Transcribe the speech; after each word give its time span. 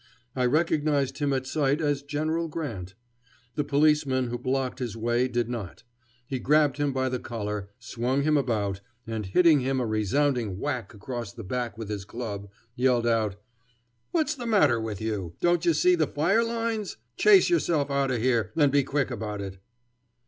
I 0.35 0.47
recognized 0.47 1.19
him 1.19 1.31
at 1.31 1.45
sight 1.45 1.79
as 1.79 2.01
General 2.01 2.47
Grant. 2.47 2.95
The 3.53 3.63
policeman 3.63 4.29
who 4.29 4.39
blocked 4.39 4.79
his 4.79 4.97
way 4.97 5.27
did 5.27 5.47
not. 5.47 5.83
He 6.25 6.39
grabbed 6.39 6.77
him 6.77 6.91
by 6.91 7.07
the 7.07 7.19
collar, 7.19 7.69
swung 7.77 8.23
him 8.23 8.35
about, 8.35 8.81
and, 9.05 9.27
hitting 9.27 9.59
him 9.59 9.79
a 9.79 9.85
resounding 9.85 10.57
whack 10.57 10.95
across 10.95 11.33
the 11.33 11.43
back 11.43 11.77
with 11.77 11.89
his 11.89 12.03
club, 12.03 12.49
yelled 12.75 13.05
out: 13.05 13.35
"What's 14.09 14.33
the 14.33 14.47
matter 14.47 14.81
with 14.81 15.01
you? 15.01 15.35
Don't 15.39 15.65
you 15.65 15.73
see 15.75 15.93
the 15.93 16.07
fire 16.07 16.43
lines? 16.43 16.97
Chase 17.15 17.51
yourself 17.51 17.91
out 17.91 18.09
of 18.09 18.19
here, 18.19 18.51
and 18.55 18.71
be 18.71 18.83
quick 18.83 19.11
about 19.11 19.39
it." 19.39 19.59